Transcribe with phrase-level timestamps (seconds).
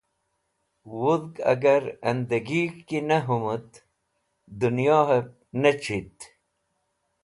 [0.99, 3.71] Wudhg agar ẽndẽgig̃h ki ne hũmit
[4.59, 5.25] dẽnyob
[5.61, 6.17] ne c̃hit,